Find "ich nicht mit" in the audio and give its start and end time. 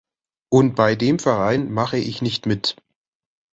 1.99-2.75